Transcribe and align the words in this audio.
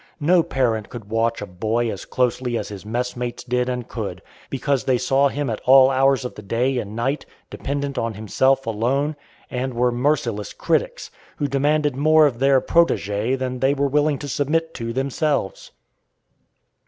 No 0.19 0.41
parent 0.41 0.89
could 0.89 1.11
watch 1.11 1.43
a 1.43 1.45
boy 1.45 1.91
as 1.91 2.05
closely 2.05 2.57
as 2.57 2.69
his 2.69 2.83
mess 2.83 3.15
mates 3.15 3.43
did 3.43 3.69
and 3.69 3.87
could, 3.87 4.23
because 4.49 4.85
they 4.85 4.97
saw 4.97 5.27
him 5.27 5.47
at 5.47 5.61
all 5.65 5.91
hours 5.91 6.25
of 6.25 6.33
the 6.33 6.41
day 6.41 6.79
and 6.79 6.95
night, 6.95 7.23
dependent 7.51 7.99
on 7.99 8.15
himself 8.15 8.65
alone, 8.65 9.15
and 9.51 9.75
were 9.75 9.91
merciless 9.91 10.53
critics, 10.53 11.11
who 11.35 11.47
demanded 11.47 11.95
more 11.95 12.25
of 12.25 12.39
their 12.39 12.59
protégé 12.59 13.37
than 13.37 13.59
they 13.59 13.75
were 13.75 13.87
willing 13.87 14.17
to 14.17 14.27
submit 14.27 14.73
to 14.73 14.91
themselves. 14.91 15.69